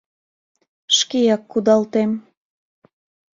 Шкеак 0.97 1.43
кудалтем. 1.51 2.11